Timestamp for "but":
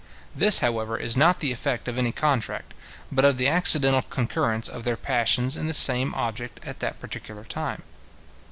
3.11-3.23